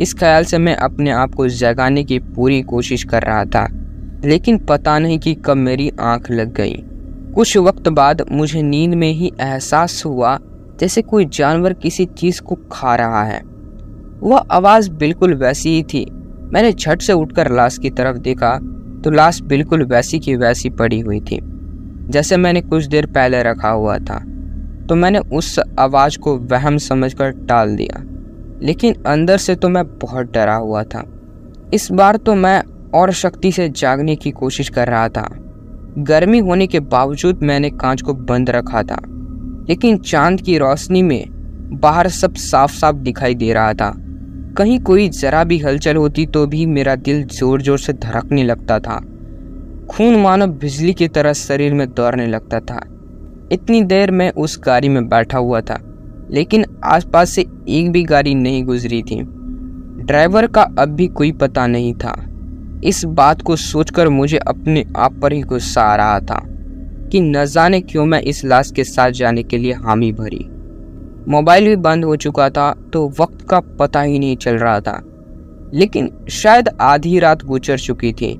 इस 0.00 0.14
ख्याल 0.14 0.44
से 0.44 0.58
मैं 0.58 0.74
अपने 0.76 1.10
आप 1.10 1.34
को 1.34 1.48
जगाने 1.48 2.04
की 2.04 2.18
पूरी 2.18 2.60
कोशिश 2.62 3.04
कर 3.04 3.22
रहा 3.22 3.44
था, 3.44 3.66
लेकिन 4.24 4.58
पता 4.58 4.98
नहीं 4.98 5.18
कि 5.18 5.34
कब 5.34 5.56
मेरी 5.56 5.90
आँख 6.00 6.30
लग 6.30 6.52
गई। 6.52 6.76
कुछ 7.36 7.56
वक्त 7.56 7.88
बाद 7.88 8.22
मुझे 8.32 8.60
नींद 8.62 8.94
में 8.94 9.10
ही 9.12 9.30
एहसास 9.40 10.02
हुआ 10.06 10.38
जैसे 10.80 11.02
कोई 11.02 11.24
जानवर 11.24 11.72
किसी 11.72 12.04
चीज़ 12.06 12.40
को 12.42 12.54
खा 12.72 12.94
रहा 12.96 13.22
है। 13.24 13.40
वह 14.20 14.38
आवाज़ 14.38 14.90
बिल्कुल 14.90 15.34
वैसी 15.34 15.70
ही 15.70 15.82
थी। 15.82 16.04
मैंने 16.52 16.72
झट 16.72 17.02
से 17.02 17.12
उठकर 17.12 17.50
लाश 17.52 17.78
की 17.78 17.90
तरफ़ 17.90 18.16
देखा 18.18 18.56
तो 19.04 19.10
लाश 19.10 19.40
बिल्कुल 19.42 19.84
वैसी 19.84 20.18
की 20.18 20.36
वैसी 20.36 20.70
पड़ी 20.70 21.00
हुई 21.00 21.20
थी, 21.20 21.38
जैसे 22.08 22.36
मैंने 22.36 22.60
कुछ 22.60 22.84
देर 22.84 23.06
पहले 23.06 23.42
रखा 23.42 23.70
हुआ 23.70 23.98
था। 23.98 24.18
तो 24.88 24.94
मैंने 24.94 25.18
उस 25.18 25.58
आवाज़ 25.78 26.18
को 26.18 26.36
वहम 26.36 26.78
समझकर 26.78 27.30
टाल 27.46 27.76
दिया। 27.76 28.02
लेकिन 28.62 29.02
अंदर 29.06 29.36
से 29.36 29.54
तो 29.54 29.68
मैं 29.68 29.84
बहुत 29.98 30.32
डरा 30.32 30.54
हुआ 30.54 30.82
था। 30.84 31.04
इस 31.74 31.90
बार 31.92 32.16
तो 32.16 32.34
मैं 32.34 32.62
और 32.94 33.12
शक्ति 33.12 33.52
से 33.52 33.68
जागने 33.68 34.16
की 34.16 34.30
कोशिश 34.30 34.68
कर 34.68 34.88
रहा 34.88 35.08
था। 35.08 35.28
गर्मी 35.98 36.38
होने 36.38 36.66
के 36.66 36.80
बावजूद 36.80 37.42
मैंने 37.42 37.70
कांच 37.72 38.02
को 38.02 38.14
बंद 38.14 38.50
रखा 38.50 38.82
था। 38.82 38.96
लेकिन 39.68 39.98
चाँद 39.98 40.40
की 40.40 40.56
रोशनी 40.58 41.02
में 41.02 41.24
बाहर 41.72 42.08
सब 42.08 42.34
साफ़ 42.34 42.72
साफ़ 42.72 42.96
दिखाई 42.96 43.34
दे 43.34 43.52
रहा 43.52 43.72
था। 43.74 43.92
कहीं 44.58 44.78
कोई 44.80 45.08
जरा 45.10 45.42
भी 45.44 45.58
हलचल 45.58 45.96
होती 45.96 46.26
तो 46.26 46.46
भी 46.46 46.66
मेरा 46.66 46.94
दिल 46.96 47.24
ज़ोर 47.28 47.62
ज़ोर 47.62 47.78
से 47.78 47.92
धड़कने 47.92 48.44
लगता 48.44 48.78
था। 48.78 48.96
खून 49.90 50.16
मानो 50.16 50.46
बिजली 50.46 50.92
की 50.92 51.08
तरह 51.08 51.32
शरीर 51.32 51.74
में 51.74 51.86
दौड़ने 51.88 52.26
लगता 52.26 52.60
था। 52.60 52.80
इतनी 53.52 53.82
देर 53.84 54.10
में 54.10 54.30
उस 54.30 54.60
गाड़ी 54.64 54.88
में 54.88 55.08
बैठा 55.08 55.38
हुआ 55.38 55.60
था, 55.60 55.78
लेकिन 56.30 56.64
आसपास 56.84 57.34
से 57.34 57.46
एक 57.68 57.90
भी 57.92 58.02
गाड़ी 58.04 58.34
नहीं 58.34 58.64
गुजरी 58.64 59.02
थी। 59.02 59.20
ड्राइवर 60.00 60.46
का 60.46 60.62
अब 60.78 60.88
भी 60.88 61.06
कोई 61.08 61.32
पता 61.32 61.66
नहीं 61.66 61.94
था। 61.94 62.14
इस 62.86 63.04
बात 63.04 63.42
को 63.42 63.56
सोचकर 63.56 64.08
मुझे 64.08 64.36
अपने 64.38 64.84
आप 64.96 65.14
पर 65.14 65.32
ही 65.32 65.40
गुस्सा 65.40 65.82
आ 65.82 65.96
रहा 65.96 66.20
था 66.20 66.42
कि 67.12 67.20
न 67.20 67.44
जाने 67.46 67.80
क्यों 67.80 68.06
मैं 68.06 68.20
इस 68.20 68.44
लाश 68.44 68.70
के 68.70 68.84
साथ 68.84 69.10
जाने 69.10 69.42
के 69.42 69.58
लिए 69.58 69.72
हामी 69.72 70.12
भरी। 70.12 70.44
मोबाइल 71.28 71.66
भी 71.66 71.76
बंद 71.76 72.04
हो 72.04 72.16
चुका 72.16 72.50
था 72.50 72.72
तो 72.92 73.08
वक्त 73.20 73.46
का 73.48 73.60
पता 73.60 74.02
ही 74.02 74.18
नहीं 74.18 74.36
चल 74.36 74.58
रहा 74.58 74.80
था। 74.80 75.02
लेकिन 75.74 76.10
शायद 76.30 76.68
आधी 76.80 77.18
रात 77.18 77.44
गुजर 77.44 77.78
चुकी 77.78 78.12
थी, 78.12 78.38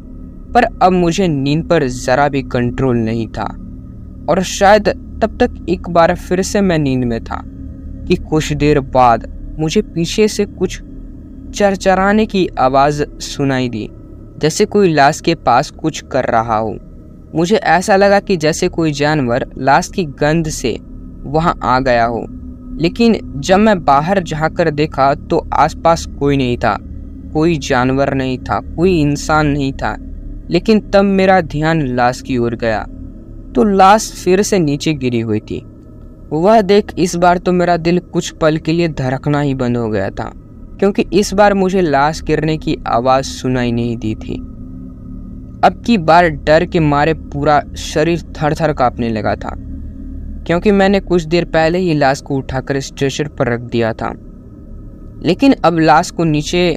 पर 0.55 0.65
अब 0.83 0.93
मुझे 0.93 1.29
नींद 1.29 1.69
पर 1.69 1.87
जरा 1.87 2.29
भी 2.29 2.43
कंट्रोल 2.43 2.97
नहीं 2.97 3.29
था। 3.29 3.57
और 4.29 4.43
शायद 4.43 4.89
तब 5.23 5.39
तक 5.43 5.67
एक 5.69 5.91
बार 5.91 6.15
फिर 6.15 6.43
से 6.43 6.61
मैं 6.61 6.79
नींद 6.79 7.05
में 7.05 7.25
था 7.25 7.43
कि 8.09 8.17
कुछ 8.17 8.53
देर 8.53 8.81
बाद 8.81 9.29
मुझे 9.59 9.83
पीछे 9.83 10.29
से 10.29 10.45
कुछ 10.45 10.83
चरचराने 11.55 12.27
की 12.27 12.49
आवाज़ 12.61 13.05
सुनाई 13.21 13.69
दी। 13.69 13.89
जैसे 14.39 14.65
कोई 14.65 14.93
लाश 14.93 15.21
के 15.21 15.35
पास 15.35 15.71
कुछ 15.71 16.05
कर 16.13 16.25
रहा 16.25 16.57
हो। 16.57 16.77
मुझे 17.35 17.57
ऐसा 17.57 17.97
लगा 17.97 18.21
कि 18.21 18.37
जैसे 18.37 18.69
कोई 18.69 18.93
जानवर 18.93 19.47
लाश 19.59 19.89
की 19.89 20.05
गंध 20.05 20.49
से 20.49 20.79
वहाँ 21.23 21.59
आ 21.63 21.79
गया 21.81 22.05
हो। 22.05 22.27
लेकिन 22.81 23.33
जब 23.37 23.59
मैं 23.59 23.85
बाहर 23.85 24.23
झांकर 24.23 24.71
देखा 24.71 25.15
तो 25.15 25.47
आसपास 25.53 26.07
कोई 26.19 26.37
नहीं 26.37 26.57
था। 26.59 26.77
कोई 27.33 27.57
जानवर 27.59 28.15
नहीं 28.15 28.39
था, 28.39 28.61
कोई 28.77 29.01
इंसान 29.01 29.47
नहीं 29.47 29.73
था। 29.73 29.97
लेकिन 30.51 30.81
तब 30.91 31.03
मेरा 31.03 31.41
ध्यान 31.41 31.87
लाश 31.87 32.21
की 32.21 32.37
ओर 32.39 32.55
गया 32.55 32.87
तो 33.55 33.65
लाश 33.65 34.11
फिर 34.25 34.43
से 34.43 34.59
नीचे 34.59 34.93
गिरी 34.95 35.21
हुई 35.21 35.41
थी। 35.41 35.63
वह 36.33 36.61
देख, 36.61 36.93
इस 36.99 37.17
बार 37.17 37.39
तो 37.39 37.53
मेरा 37.53 37.77
दिल 37.77 37.99
कुछ 37.99 38.31
पल 38.31 38.57
के 38.57 38.73
लिए 38.73 38.89
धड़कना 38.89 39.41
ही 39.41 39.55
बंद 39.55 39.77
हो 39.77 39.89
गया 39.89 40.11
था। 40.11 40.33
क्योंकि 40.81 41.05
इस 41.13 41.33
बार 41.35 41.55
मुझे 41.55 41.81
लाश 41.81 42.23
गिरने 42.23 42.57
की 42.59 42.77
आवाज़ 42.87 43.25
सुनाई 43.25 43.73
नहीं 43.73 43.97
दी 43.97 44.15
थी। 44.15 44.35
अब 45.65 45.83
की 45.87 45.99
बार 45.99 46.29
डर 46.29 46.65
के 46.65 46.81
मारे 46.81 47.15
पूरा 47.15 47.61
शरीर 47.77 48.23
थर 48.37 48.55
थर 48.55 48.73
कांपने 48.73 49.09
लगा 49.09 49.35
था, 49.37 49.55
क्योंकि 50.47 50.71
मैंने 50.71 51.01
कुछ 51.01 51.23
देर 51.23 51.45
पहले 51.45 51.79
ही 51.79 51.95
लाश 51.95 52.21
को 52.21 52.37
उठाकर 52.37 52.81
स्ट्रेचर 52.81 53.29
पर 53.29 53.53
रख 53.53 53.61
दिया 53.61 53.93
था। 53.93 54.13
लेकिन 55.23 55.55
अब 55.65 55.79
लाश 55.79 56.11
को 56.11 56.25
नीचे 56.25 56.77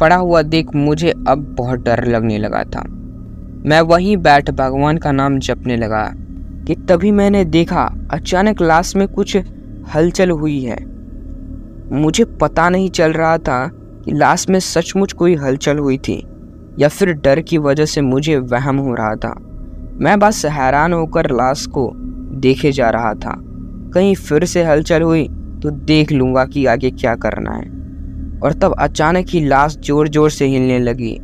पड़ा 0.00 0.16
हुआ 0.16 0.42
देख 0.42 0.74
मुझे 0.74 1.10
अब 1.28 1.54
बहुत 1.58 1.80
डर 1.80 2.04
लगने 2.06 2.38
लगा 2.38 2.64
था। 2.64 2.82
मैं 3.66 3.80
वहीं 3.80 4.16
बैठ 4.16 4.50
भगवान 4.50 4.98
का 4.98 5.12
नाम 5.12 5.38
जपने 5.38 5.76
लगा 5.76 6.10
कि 6.66 6.74
तभी 6.88 7.10
मैंने 7.10 7.44
देखा 7.44 7.82
अचानक 8.10 8.62
लाश 8.62 8.94
में 8.96 9.06
कुछ 9.08 9.36
हलचल 9.94 10.30
हुई 10.30 10.60
है। 10.60 10.89
मुझे 11.92 12.24
पता 12.40 12.68
नहीं 12.68 12.88
चल 12.90 13.12
रहा 13.12 13.36
था 13.38 13.66
कि 14.04 14.12
लाश 14.12 14.48
में 14.48 14.58
सचमुच 14.60 15.12
कोई 15.12 15.34
हलचल 15.34 15.78
हुई 15.78 15.96
थी, 15.98 16.22
या 16.78 16.88
फिर 16.88 17.12
डर 17.14 17.40
की 17.40 17.58
वजह 17.58 17.84
से 17.84 18.00
मुझे 18.00 18.36
वहम 18.38 18.76
हो 18.78 18.94
रहा 18.94 19.14
था। 19.14 19.34
मैं 19.96 20.18
बस 20.18 20.44
हैरान 20.48 20.92
होकर 20.92 21.30
लाश 21.32 21.66
को 21.68 21.90
देखे 22.40 22.72
जा 22.72 22.90
रहा 22.90 23.12
था। 23.14 23.34
कहीं 23.94 24.14
फिर 24.16 24.44
से 24.44 24.62
हलचल 24.64 25.02
हुई 25.02 25.26
तो 25.62 25.70
देख 25.70 26.12
लूँगा 26.12 26.44
कि 26.44 26.64
आगे 26.66 26.90
क्या 26.90 27.14
करना 27.16 27.52
है। 27.52 27.68
और 28.40 28.52
तब 28.52 28.74
अचानक 28.78 29.26
ही 29.28 29.44
लाश 29.46 29.76
ज़ोर 29.78 30.08
ज़ोर 30.08 30.30
से 30.30 30.46
हिलने 30.46 30.78
लगी। 30.78 31.16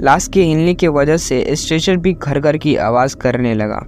लाश 0.00 0.28
के 0.28 0.42
हिलने 0.42 0.74
की 0.74 0.88
वजह 0.90 1.16
से 1.16 1.44
स्ट्रेचर 1.52 1.96
भी 1.96 2.12
घर 2.12 2.40
घर 2.40 2.56
की 2.56 2.76
आवाज़ 2.76 3.16
करने 3.16 3.54
लगा। 3.54 3.84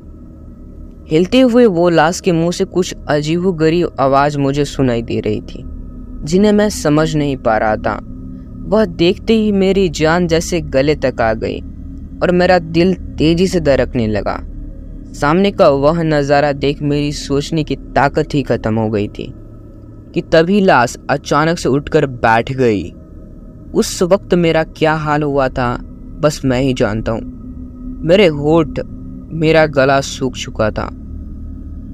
हिलते 1.10 1.40
हुए 1.40 1.66
वो 1.66 1.88
लाश 1.88 2.20
के 2.20 2.32
मुँह 2.32 2.50
से 2.50 2.64
कुछ 2.66 2.94
अजीब 3.08 3.50
गरीब 3.56 3.96
आवाज़ 4.00 4.38
मुझे 4.38 4.64
सुनाई 4.64 5.02
दे 5.02 5.20
रही 5.20 5.40
थी। 5.42 5.62
जिन्हें 6.20 6.52
मैं 6.52 6.68
समझ 6.70 7.14
नहीं 7.16 7.36
पा 7.36 7.56
रहा 7.58 7.76
था। 7.76 7.98
वह 8.68 8.84
देखते 8.84 9.34
ही 9.34 9.52
मेरी 9.52 9.88
जान 9.88 10.26
जैसे 10.26 10.60
गले 10.60 10.94
तक 10.94 11.20
आ 11.20 11.32
गई 11.34 11.60
और 12.22 12.30
मेरा 12.30 12.58
दिल 12.58 12.94
तेज़ी 12.94 13.46
से 13.46 13.60
दरकने 13.60 14.06
लगा। 14.06 14.38
सामने 15.12 15.50
का 15.50 15.68
वह 15.68 16.02
नज़ारा 16.02 16.52
देख 16.52 16.82
मेरी 16.82 17.12
सोचने 17.12 17.64
की 17.64 17.76
ताकत 17.76 18.34
ही 18.34 18.42
खत्म 18.42 18.74
हो 18.74 18.88
गई 18.90 19.08
थी 19.08 19.32
कि 20.14 20.22
तभी 20.22 20.60
लाश 20.60 20.96
अचानक 21.10 21.58
से 21.58 21.68
उठकर 21.68 22.06
बैठ 22.06 22.52
गई। 22.52 22.82
उस 23.74 24.02
वक्त 24.02 24.34
मेरा 24.34 24.64
क्या 24.64 24.94
हाल 24.94 25.22
हुआ 25.22 25.48
था, 25.48 25.76
बस 26.20 26.40
मैं 26.44 26.60
ही 26.60 26.72
जानता 26.74 27.12
हूँ। 27.12 28.00
मेरे 28.04 28.26
होठ, 28.26 28.80
मेरा 29.32 29.66
गला 29.66 30.00
सूख 30.00 30.36
चुका 30.36 30.70
था। 30.70 30.84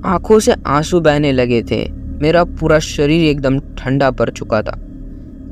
आँखों 0.06 0.38
से 0.40 0.54
आँसू 0.66 1.00
बहने 1.00 1.32
लगे 1.32 1.62
थे। 1.62 1.84
मेरा 2.24 2.44
पूरा 2.44 2.78
शरीर 2.78 3.24
एकदम 3.30 3.58
ठंडा 3.58 4.10
पड़ 4.10 4.30
चुका 4.30 4.62
था। 4.62 4.74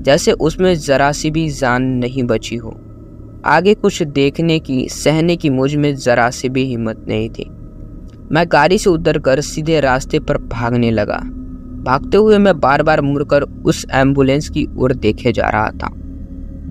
जैसे 0.02 0.32
उसमें 0.32 0.74
जरा 0.74 1.12
सी 1.12 1.30
भी 1.30 1.48
जान 1.48 1.82
नहीं 1.82 2.22
बची 2.22 2.56
हो। 2.56 2.70
आगे 3.44 3.74
कुछ 3.74 4.02
देखने 4.02 4.58
की, 4.58 4.88
सहने 4.88 5.36
की 5.36 5.50
मुझमें 5.50 5.96
जरा 5.96 6.30
सी 6.30 6.48
भी 6.48 6.64
हिम्मत 6.64 7.04
नहीं 7.08 7.28
थी। 7.30 7.44
मैं 8.32 8.44
गाड़ी 8.52 8.78
से 8.78 8.90
उतर 8.90 9.18
कर 9.18 9.40
सीधे 9.40 9.80
रास्ते 9.80 10.18
पर 10.18 10.38
भागने 10.38 10.90
लगा। 10.90 11.16
भागते 11.82 12.16
हुए 12.16 12.38
मैं 12.38 12.60
बार 12.60 12.82
बार 12.82 13.00
मुड़कर 13.00 13.42
उस 13.42 13.86
एंबुलेंस 13.92 14.48
की 14.48 14.66
ओर 14.78 14.94
देखे 14.94 15.32
जा 15.32 15.48
रहा 15.48 15.70
था। 15.70 15.92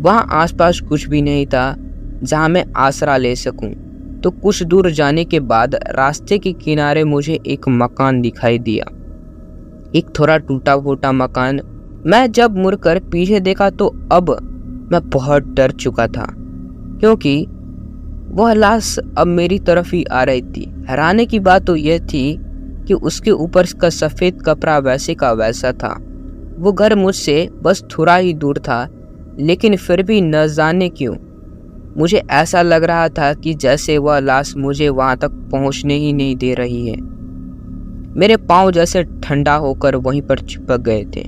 वहाँ 0.01 0.27
आसपास 0.31 0.79
कुछ 0.79 1.08
भी 1.08 1.22
नहीं 1.22 1.46
था, 1.46 1.75
जहाँ 2.24 2.50
मैं 2.50 2.65
आसरा 2.77 3.17
ले 3.17 3.36
सकूँ। 3.36 3.74
तो 4.22 4.31
कुछ 4.31 4.63
दूर 4.63 4.91
जाने 4.91 5.25
के 5.25 5.39
बाद 5.39 5.75
रास्ते 5.75 6.38
के 6.38 6.53
किनारे 6.53 7.03
मुझे 7.03 7.39
एक 7.48 7.70
मकान 7.70 8.22
दिखाई 8.22 8.60
दिया। 8.60 8.86
एक 9.96 10.10
थोड़ा 10.20 10.38
टूटा 10.40 10.78
फूटा 10.78 11.12
मकान। 11.12 11.60
मैं 12.06 12.32
जब 12.32 12.58
मुड़कर 12.58 13.00
पीछे 13.02 13.40
देखा 13.40 13.70
तो 13.70 13.88
अब 14.12 14.30
मैं 14.92 15.02
बहुत 15.10 15.48
डर 15.48 15.72
चुका 15.74 16.08
था, 16.08 16.26
क्योंकि 17.00 17.46
वह 18.32 18.54
लाश 18.54 18.98
अब 19.18 19.28
मेरी 19.28 19.60
तरफ़ 19.60 19.96
ही 19.96 20.04
आ 20.04 20.24
रही 20.24 20.42
थी। 20.42 20.64
हैरानी 20.90 21.26
की 21.26 21.40
बात 21.40 21.66
तो 21.66 21.76
यह 21.76 22.00
थी 22.06 22.38
कि 22.88 22.94
उसके 22.94 23.32
ऊपर 23.32 23.66
का 23.82 23.90
सफ़ेद 23.90 24.42
कपड़ा 24.46 24.78
वैसे 24.80 25.16
का 25.16 25.32
वैसा 25.34 25.72
था। 25.74 25.94
वो 26.58 26.72
घर 26.72 26.96
मुझसे 26.96 27.48
बस 27.64 27.84
थोड़ा 27.92 28.16
ही 28.16 28.34
दूर 28.34 28.60
था, 28.60 28.88
लेकिन 29.40 29.76
फिर 29.78 30.04
भी 30.04 30.22
न 30.22 30.48
जाने 30.48 30.90
क्यों। 30.92 31.16
मुझे 31.98 32.22
ऐसा 32.32 32.62
लग 32.62 32.84
रहा 32.84 33.08
था 33.10 33.34
कि 33.34 33.54
जैसे 33.54 33.98
वह 33.98 34.20
लाश 34.20 34.56
मुझे 34.58 34.90
वहाँ 34.90 35.18
तक 35.18 35.32
पहुँचने 35.52 35.96
ही 35.96 36.14
नहीं 36.14 36.36
दे 36.36 36.54
रही 36.54 36.88
है। 36.88 36.96
मेरे 38.12 38.36
पाँव 38.38 38.72
जैसे 38.72 39.03
ठंडा 39.24 39.53
होकर 39.56 39.96
वहीं 39.96 40.22
पर 40.22 40.39
चिपक 40.39 40.80
गए 40.80 41.03
थे। 41.15 41.22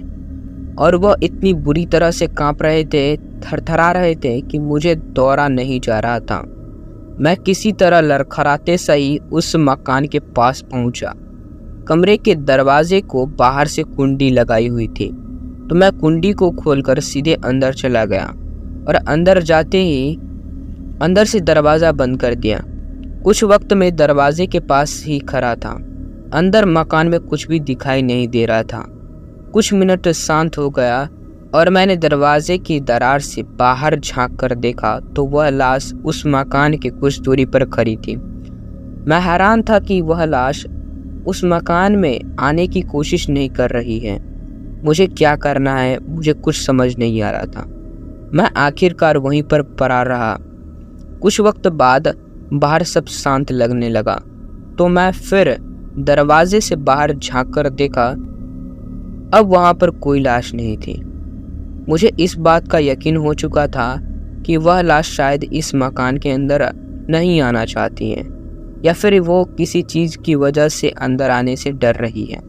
और 0.77 0.95
वह 0.95 1.15
इतनी 1.23 1.53
बुरी 1.55 1.85
तरह 1.85 2.11
से 2.11 2.27
काँप 2.29 2.61
रहे 2.63 2.83
थे, 2.85 3.15
थरथरा 3.17 3.91
रहे 3.91 4.15
थे 4.15 4.39
कि 4.41 4.59
मुझे 4.59 4.95
दौरा 4.95 5.47
नहीं 5.47 5.79
जा 5.79 5.99
रहा 5.99 6.19
था। 6.19 6.41
मैं 7.19 7.35
किसी 7.37 7.71
तरह 7.71 8.01
लड़खड़ाते 8.01 8.77
सही 8.77 9.17
उस 9.31 9.55
मकान 9.55 10.07
के 10.07 10.19
पास 10.35 10.61
पहुँचा। 10.63 11.13
कमरे 11.87 12.17
के 12.17 12.35
दरवाजे 12.35 13.01
को 13.01 13.25
बाहर 13.35 13.67
से 13.67 13.83
कुंडी 13.83 14.29
लगाई 14.29 14.67
हुई 14.67 14.87
थी 14.89 15.07
तो 15.63 15.75
मैं 15.75 15.91
कुंडी 15.91 16.31
को 16.33 16.49
खोलकर 16.53 16.99
सीधे 16.99 17.33
अंदर 17.35 17.73
चला 17.73 18.03
गया 18.05 18.25
और 18.87 18.95
अंदर 19.07 19.41
जाते 19.41 19.83
ही 19.83 20.15
अंदर 21.01 21.25
से 21.25 21.39
दरवाज़ा 21.41 21.91
बंद 21.91 22.19
कर 22.21 22.35
दिया। 22.35 22.61
कुछ 23.23 23.43
वक्त 23.43 23.73
में 23.73 23.95
दरवाजे 23.95 24.47
के 24.47 24.59
पास 24.59 25.03
ही 25.05 25.19
खड़ा 25.19 25.55
था। 25.55 25.73
अंदर 26.33 26.65
मकान 26.65 27.07
में 27.07 27.19
कुछ 27.19 27.47
भी 27.47 27.59
दिखाई 27.59 28.01
नहीं 28.01 28.27
दे 28.27 28.45
रहा 28.45 28.63
था। 28.63 28.85
कुछ 29.53 29.73
मिनट 29.73 30.07
शांत 30.07 30.57
हो 30.57 30.69
गया 30.69 31.09
और 31.55 31.69
मैंने 31.69 31.95
दरवाजे 31.95 32.57
की 32.57 32.79
दरार 32.79 33.19
से 33.19 33.43
बाहर 33.43 33.99
झाँक 33.99 34.39
कर 34.39 34.55
देखा 34.55 34.99
तो 35.15 35.25
वह 35.25 35.49
लाश 35.49 35.93
उस 36.05 36.23
मकान 36.27 36.77
के 36.77 36.89
कुछ 36.89 37.19
दूरी 37.19 37.45
पर 37.45 37.65
खड़ी 37.65 37.95
थी। 37.97 38.15
मैं 39.07 39.19
हैरान 39.21 39.61
था 39.61 39.79
कि 39.79 40.01
वह 40.01 40.23
लाश 40.25 40.65
उस 41.27 41.41
मकान 41.45 41.95
में 41.95 42.35
आने 42.39 42.67
की 42.67 42.81
कोशिश 42.81 43.29
नहीं 43.29 43.49
कर 43.49 43.69
रही 43.69 43.99
है। 43.99 44.17
मुझे 44.83 45.07
क्या 45.07 45.35
करना 45.35 45.75
है? 45.75 45.97
मुझे 46.09 46.33
कुछ 46.33 46.65
समझ 46.65 46.97
नहीं 46.97 47.21
आ 47.21 47.31
रहा 47.31 47.45
था। 47.45 47.65
मैं 48.33 48.49
आखिरकार 48.57 49.17
वहीं 49.17 49.43
पर 49.43 49.61
पड़ा 49.61 50.01
रहा। 50.03 50.37
कुछ 51.21 51.39
वक्त 51.41 51.67
बाद 51.67 52.13
बाहर 52.53 52.83
सब 52.83 53.05
शांत 53.05 53.51
लगने 53.51 53.89
लगा 53.89 54.15
तो 54.77 54.87
मैं 54.87 55.11
फिर 55.11 55.55
दरवाजे 55.97 56.59
से 56.61 56.75
बाहर 56.75 57.13
झाँक 57.13 57.53
कर 57.53 57.69
देखा, 57.69 58.09
अब 59.33 59.45
वहाँ 59.45 59.73
पर 59.73 59.89
कोई 59.89 60.19
लाश 60.19 60.53
नहीं 60.53 60.77
थी। 60.77 61.01
मुझे 61.89 62.11
इस 62.19 62.35
बात 62.37 62.67
का 62.67 62.79
यकीन 62.79 63.17
हो 63.17 63.33
चुका 63.33 63.67
था 63.67 63.95
कि 64.45 64.57
वह 64.57 64.81
लाश 64.81 65.11
शायद 65.11 65.43
इस 65.43 65.73
मकान 65.75 66.17
के 66.17 66.31
अंदर 66.31 66.69
नहीं 67.09 67.39
आना 67.41 67.65
चाहती 67.65 68.09
है, 68.11 68.23
या 68.85 68.93
फिर 68.93 69.19
वो 69.19 69.43
किसी 69.57 69.81
चीज़ 69.81 70.17
की 70.17 70.35
वजह 70.35 70.67
से 70.69 70.89
अंदर 70.89 71.29
आने 71.29 71.55
से 71.55 71.71
डर 71.71 71.95
रही 71.95 72.25
है। 72.25 72.41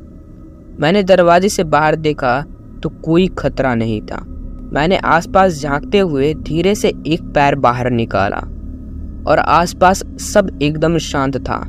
मैंने 0.81 1.03
दरवाजे 1.03 1.49
से 1.49 1.65
बाहर 1.65 1.97
देखा 1.97 2.41
तो 2.83 2.89
कोई 3.05 3.27
खतरा 3.39 3.75
नहीं 3.75 4.01
था। 4.03 4.25
मैंने 4.73 4.97
आसपास 4.97 5.61
झांकते 5.63 5.99
हुए 5.99 6.33
धीरे 6.35 6.75
से 6.75 6.89
एक 7.07 7.23
पैर 7.25 7.55
बाहर 7.55 7.91
निकाला 7.91 8.37
और 9.27 9.39
आसपास 9.39 10.03
सब 10.23 10.59
एकदम 10.63 10.99
शांत 10.99 11.37
था। 11.39 11.65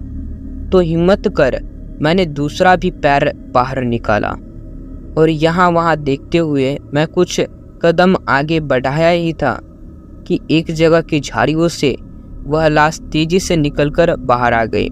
तो 0.71 0.79
हिम्मत 0.79 1.27
कर, 1.37 1.59
मैंने 2.01 2.25
दूसरा 2.25 2.75
भी 2.75 2.91
पैर 2.93 3.31
बाहर 3.53 3.81
निकाला। 3.83 4.29
और 5.17 5.29
यहाँ 5.29 5.69
वहाँ 5.71 5.95
देखते 5.97 6.37
हुए 6.37 6.77
मैं 6.93 7.05
कुछ 7.07 7.39
कदम 7.81 8.15
आगे 8.29 8.59
बढ़ाया 8.61 9.09
ही 9.09 9.33
था 9.33 9.59
कि 10.27 10.39
एक 10.51 10.71
जगह 10.71 11.01
की 11.01 11.19
झाड़ियों 11.19 11.67
से 11.67 11.95
वह 12.45 12.67
लाश 12.67 12.99
तेज़ी 13.11 13.39
से 13.39 13.55
निकलकर 13.55 14.15
बाहर 14.17 14.53
आ 14.53 14.63
गई 14.65 14.87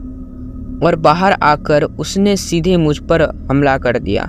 और 0.80 0.96
बाहर 0.98 1.32
आकर 1.44 1.84
उसने 1.84 2.36
सीधे 2.38 2.78
मुझ 2.78 2.98
पर 3.00 3.22
हमला 3.50 3.78
कर 3.78 4.00
दिया। 4.00 4.26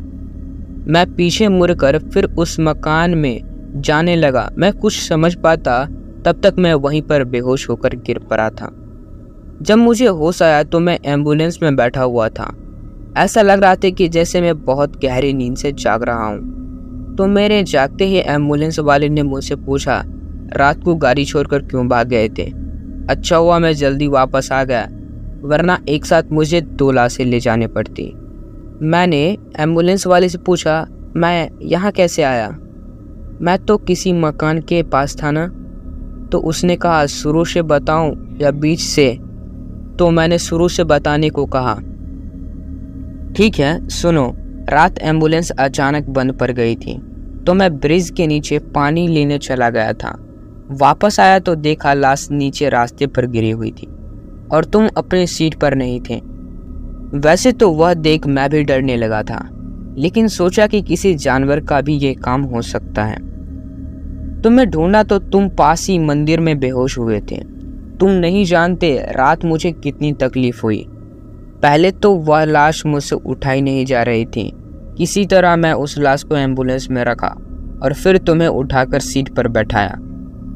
मैं 0.87 1.05
पीछे 1.17 1.49
मुड़कर 1.49 1.99
फिर 2.05 2.25
उस 2.39 2.57
मकान 2.61 3.15
में 3.15 3.41
जाने 3.77 4.17
लगा। 4.17 4.49
मैं 4.59 4.73
कुछ 4.73 5.01
समझ 5.01 5.35
पाता 5.35 5.85
तब 6.25 6.41
तक 6.43 6.55
मैं 6.59 6.75
वहीं 6.75 7.03
पर 7.03 7.25
बेहोश 7.25 7.69
होकर 7.69 7.95
गिर 7.97 8.19
पड़ा 8.31 8.49
था। 8.51 8.71
जब 9.63 9.79
मुझे 9.79 10.07
होश 10.07 10.43
आया 10.43 10.63
तो 10.63 10.81
मैं 10.81 10.99
एंबुलेंस 11.05 11.59
में 11.63 11.77
बैठा 11.77 12.03
हुआ 12.03 12.29
था। 12.29 12.53
ऐसा 13.17 13.43
लग 13.43 13.61
रहा 13.63 13.75
था 13.75 13.91
कि 13.91 14.09
जैसे 14.09 14.41
मैं 14.41 14.57
बहुत 14.65 14.97
गहरी 15.03 15.33
नींद 15.33 15.57
से 15.57 15.73
जाग 15.73 16.03
रहा 16.03 16.25
हूँ। 16.25 17.17
तो 17.17 17.27
मेरे 17.27 17.63
जागते 17.63 18.05
ही 18.05 18.17
एंबुलेंस 18.17 18.79
वाले 18.79 19.09
ने 19.09 19.23
मुझसे 19.23 19.57
पूछा, 19.57 20.03
रात 20.57 20.83
को 20.83 20.95
गाड़ी 20.95 21.25
छोड़कर 21.25 21.63
क्यों 21.63 21.89
भाग 21.89 22.09
गए 22.09 22.29
थे? 22.29 22.45
अच्छा 23.11 23.37
हुआ 23.37 23.59
मैं 23.59 23.73
जल्दी 23.75 24.09
वापस 24.09 24.49
आ 24.53 24.63
गया, 24.65 24.83
वरना 25.43 25.79
एक 25.89 26.05
साथ 26.05 26.23
मुझे 26.33 26.61
दो 26.61 26.91
लाशें 26.91 27.25
ले 27.25 27.41
जाने 27.41 27.67
पड़ती। 27.67 28.13
मैंने 28.83 29.23
एंबुलेंस 29.59 30.07
वाले 30.07 30.29
से 30.29 30.39
पूछा, 30.39 30.87
मैं 31.17 31.51
यहाँ 31.63 31.93
कैसे 31.93 32.23
आया? 32.23 32.49
मैं 33.41 33.57
तो 33.59 33.77
किसी 33.79 34.13
मकान 34.13 34.61
के 34.61 34.83
पास 34.83 35.17
था 35.23 35.31
ना? 35.31 35.47
तो 36.33 36.39
उसने 36.39 36.77
कहा, 36.77 37.07
शुरू 37.07 37.45
से 37.45 37.63
बताऊँ 37.63 38.39
या 38.41 38.51
बीच 38.51 38.81
से? 38.81 39.19
तो 39.99 40.11
मैंने 40.11 40.39
शुरू 40.41 40.69
से 40.69 40.85
बताने 40.85 41.31
को 41.31 41.45
कहा। 41.47 41.75
ठीक 43.37 43.59
है, 43.59 43.89
सुनो, 43.91 44.33
रात 44.71 44.99
एंबुलेंस 44.99 45.51
अचानक 45.51 46.09
बंद 46.11 46.33
पड़ 46.33 46.51
गई 46.51 46.75
थी 46.77 46.95
तो 47.47 47.55
मैं 47.55 47.77
ब्रिज 47.79 48.11
के 48.11 48.27
नीचे 48.27 48.59
पानी 48.75 49.07
लेने 49.09 49.39
चला 49.39 49.71
गया 49.71 49.93
था। 49.95 50.17
वापस 50.73 51.19
आया 51.21 51.39
तो 51.39 51.55
देखा 51.57 51.93
लाश 51.95 52.29
नीचे 52.31 52.69
रास्ते 52.69 53.07
पर 53.07 53.27
गिरी 53.27 53.51
हुई 53.51 53.71
थी, 53.73 53.87
और 54.53 54.65
तुम 54.65 54.89
अपनी 54.97 55.27
सीट 55.27 55.55
पर 55.55 55.75
नहीं 55.75 56.01
थे। 56.01 56.21
वैसे 57.19 57.53
तो 57.53 57.71
वह 57.73 57.95
देख 57.95 58.27
मैं 58.27 58.49
भी 58.51 58.63
डरने 58.65 58.97
लगा 58.97 59.23
था, 59.23 59.49
लेकिन 59.99 60.29
सोचा 60.29 60.67
कि 60.67 60.81
किसी 60.83 61.15
जानवर 61.17 61.61
का 61.61 61.81
भी 61.81 61.97
ये 61.97 62.15
काम 62.17 62.43
हो 62.45 62.63
सकता 62.63 63.05
है। 63.05 63.19
तुम्हें 64.43 64.69
ढूंढा 64.71 65.03
तो 65.03 65.19
तुम 65.21 65.49
पास 65.49 65.87
ही 65.89 65.99
मंदिर 65.99 66.41
में 66.41 66.59
बेहोश 66.61 66.99
हुए 66.99 67.21
थे। 67.23 67.37
तुम 68.01 68.11
नहीं 68.11 68.45
जानते 68.45 68.97
रात 69.11 69.45
मुझे 69.45 69.73
कितनी 69.73 70.13
तकलीफ़ 70.13 70.63
हुई। 70.63 70.85
पहले 71.63 71.91
तो 71.91 72.15
वह 72.15 72.45
लाश 72.45 72.85
मुझसे 72.87 73.17
उठाई 73.17 73.61
नहीं 73.61 73.85
जा 73.87 74.03
रही 74.03 74.25
थी। 74.27 74.51
किसी 74.99 75.25
तरह 75.27 75.57
मैं 75.57 75.73
उस 75.73 75.99
लाश 75.99 76.23
को 76.23 76.37
एंबुलेंस 76.37 76.87
में 76.91 77.03
रखा 77.05 77.29
और 77.83 77.95
फिर 77.95 78.19
तुम्हें 78.19 78.49
उठाकर 78.49 79.01
सीट 79.01 79.35
पर 79.35 79.49
बैठाया। 79.49 79.95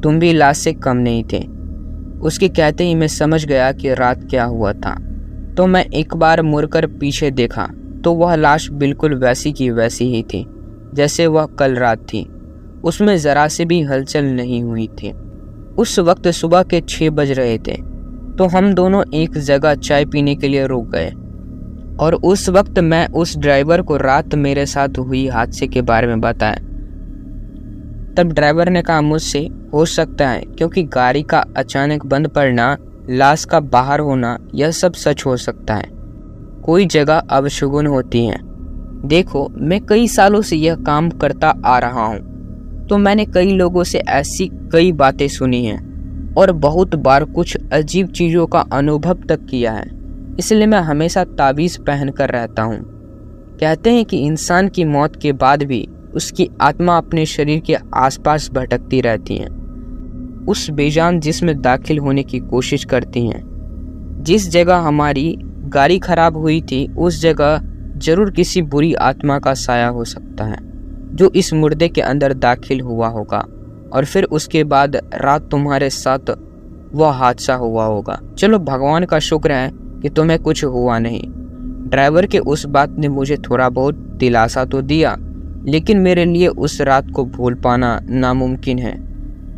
तुम 0.03 0.19
भी 0.19 0.31
लाश 0.33 0.57
से 0.57 0.73
कम 0.73 0.97
नहीं 0.97 1.23
थे। 1.23 1.39
उसके 2.19 2.49
कहते 2.49 2.83
ही 2.83 2.95
मैं 2.95 3.07
समझ 3.07 3.45
गया 3.45 3.71
कि 3.71 3.93
रात 3.93 4.27
क्या 4.29 4.43
हुआ 4.43 4.73
था। 4.73 4.95
तो 5.57 5.67
मैं 5.67 5.85
एक 5.85 6.15
बार 6.15 6.41
मुड़कर 6.41 6.85
पीछे 6.89 7.31
देखा 7.31 7.67
तो 8.03 8.13
वह 8.13 8.35
लाश 8.35 8.69
बिल्कुल 8.71 9.13
वैसी 9.15 9.51
की 9.51 9.69
वैसी 9.69 10.05
ही 10.05 10.21
थी, 10.23 10.45
जैसे 10.93 11.27
वह 11.27 11.45
कल 11.59 11.75
रात 11.75 12.03
थी। 12.03 12.23
उसमें 12.83 13.15
ज़रा 13.17 13.47
से 13.47 13.65
भी 13.65 13.81
हलचल 13.81 14.25
नहीं 14.25 14.61
हुई 14.63 14.87
थी। 14.93 15.11
उस 15.77 15.99
वक्त 15.99 16.27
सुबह 16.27 16.63
के 16.63 16.81
छः 16.81 17.09
बज 17.09 17.31
रहे 17.31 17.57
थे 17.57 17.75
तो 18.35 18.47
हम 18.47 18.73
दोनों 18.73 19.03
एक 19.13 19.37
जगह 19.37 19.75
चाय 19.75 20.05
पीने 20.05 20.35
के 20.35 20.47
लिए 20.47 20.65
रुक 20.67 20.89
गए। 20.89 21.09
और 21.99 22.15
उस 22.15 22.49
वक्त 22.49 22.79
मैं 22.79 23.07
उस 23.07 23.37
ड्राइवर 23.37 23.81
को 23.81 23.97
रात 23.97 24.35
मेरे 24.35 24.65
साथ 24.65 24.97
हुई 24.97 25.27
हादसे 25.27 25.67
के 25.67 25.81
बारे 25.81 26.07
में 26.07 26.21
बताया। 26.21 26.59
तब 28.17 28.31
ड्राइवर 28.33 28.69
ने 28.69 28.81
कहा, 28.81 29.01
मुझसे 29.01 29.49
हो 29.73 29.85
सकता 29.85 30.29
है, 30.29 30.41
क्योंकि 30.41 30.83
गाड़ी 30.83 31.23
का 31.23 31.43
अचानक 31.57 32.05
बंद 32.05 32.27
पड़ना, 32.27 32.77
लाश 33.09 33.45
का 33.45 33.59
बाहर 33.59 33.99
होना, 33.99 34.37
यह 34.55 34.71
सब 34.71 34.93
सच 34.93 35.25
हो 35.25 35.37
सकता 35.37 35.75
है। 35.75 35.89
कोई 36.65 36.85
जगह 36.85 37.17
अवशुगुन 37.29 37.87
होती 37.87 38.25
है। 38.25 38.39
देखो, 39.05 39.47
मैं 39.57 39.85
कई 39.85 40.07
सालों 40.07 40.41
से 40.41 40.55
यह 40.55 40.75
काम 40.75 41.09
करता 41.09 41.53
आ 41.65 41.79
रहा 41.79 42.05
हूँ। 42.05 42.28
तो 42.89 42.97
मैंने 42.97 43.25
कई 43.25 43.51
लोगों 43.51 43.83
से 43.83 43.99
ऐसी 43.99 44.49
कई 44.71 44.91
बातें 44.91 45.27
सुनी 45.27 45.65
हैं 45.65 46.33
और 46.33 46.51
बहुत 46.51 46.95
बार 46.95 47.23
कुछ 47.23 47.57
अजीब 47.73 48.07
चीज़ों 48.07 48.47
का 48.47 48.59
अनुभव 48.59 49.13
तक 49.29 49.45
किया 49.45 49.71
है। 49.71 49.85
इसलिए 50.39 50.65
मैं 50.65 50.79
हमेशा 50.79 51.23
ताबीज़ 51.23 51.79
पहन 51.79 52.09
कर 52.09 52.29
रहता 52.29 52.63
हूँ। 52.63 52.77
कहते 53.59 53.89
हैं 53.89 54.05
कि 54.05 54.17
इंसान 54.17 54.67
की 54.67 54.85
मौत 54.85 55.15
के 55.15 55.31
बाद 55.33 55.63
भी 55.63 55.87
उसकी 56.15 56.49
आत्मा 56.61 56.97
अपने 56.97 57.25
शरीर 57.25 57.59
के 57.59 57.75
आसपास 57.95 58.49
भटकती 58.53 59.01
रहती 59.01 59.37
हैं। 59.37 60.45
उस 60.45 60.69
बेजान 60.69 61.19
जिसम 61.19 61.53
दाखिल 61.53 61.99
होने 61.99 62.23
की 62.23 62.39
कोशिश 62.39 62.85
करती 62.85 63.27
हैं। 63.27 63.41
जिस 64.21 64.49
जगह 64.49 64.75
हमारी 64.75 65.35
गाड़ी 65.65 65.99
खराब 65.99 66.37
हुई 66.37 66.61
थी, 66.61 66.87
उस 66.97 67.21
जगह 67.21 67.61
ज़रूर 67.97 68.31
किसी 68.31 68.61
बुरी 68.61 68.93
आत्मा 68.93 69.39
का 69.39 69.53
साया 69.53 69.87
हो 69.87 70.03
सकता 70.03 70.45
है। 70.45 70.68
जो 71.19 71.31
इस 71.35 71.53
मुर्दे 71.53 71.87
के 71.89 72.01
अंदर 72.01 72.33
दाखिल 72.33 72.81
हुआ 72.81 73.07
होगा, 73.07 73.45
और 73.93 74.05
फिर 74.05 74.23
उसके 74.23 74.63
बाद 74.63 74.95
रात 75.13 75.49
तुम्हारे 75.51 75.89
साथ 75.89 76.29
वह 76.93 77.11
हादसा 77.11 77.53
हुआ 77.53 77.85
होगा। 77.85 78.19
चलो, 78.37 78.59
भगवान 78.59 79.05
का 79.05 79.19
शुक्र 79.19 79.51
है 79.51 79.71
कि 79.73 80.09
तुम्हें 80.09 80.39
कुछ 80.39 80.63
हुआ 80.63 80.99
नहीं। 80.99 81.21
ड्राइवर 81.89 82.25
के 82.25 82.39
उस 82.39 82.65
बात 82.65 82.89
ने 82.89 83.07
मुझे 83.07 83.37
थोड़ा 83.37 83.69
बहुत 83.69 83.95
दिलासा 83.95 84.65
तो 84.65 84.81
दिया, 84.81 85.15
लेकिन 85.65 85.99
मेरे 85.99 86.25
लिए 86.25 86.47
उस 86.47 86.79
रात 86.81 87.11
को 87.11 87.25
भूल 87.25 87.55
पाना 87.55 87.99
नामुमकिन 88.03 88.79
है। 88.79 88.93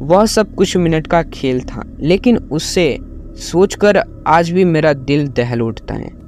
वह 0.02 0.26
सब 0.26 0.56
कुछ 0.56 0.78
मिनट 0.78 1.08
का 1.08 1.22
खेल 1.24 1.62
था, 1.62 1.84
लेकिन 2.00 2.38
उससे 2.38 2.98
सोचकर 3.42 4.02
आज 4.28 4.50
भी 4.50 4.66
मेरा 4.66 4.94
दिल 4.94 5.28
दहल 5.28 5.62
उठता 5.62 5.94
है। 5.94 6.21